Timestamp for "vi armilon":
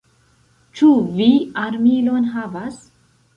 1.17-2.27